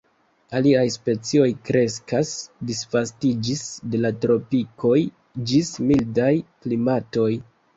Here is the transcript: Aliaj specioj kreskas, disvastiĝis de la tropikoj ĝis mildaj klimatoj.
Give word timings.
Aliaj 0.59 0.85
specioj 0.93 1.49
kreskas, 1.67 2.31
disvastiĝis 2.69 3.61
de 3.91 4.01
la 4.07 4.13
tropikoj 4.25 4.97
ĝis 5.51 5.71
mildaj 5.91 6.33
klimatoj. 6.65 7.31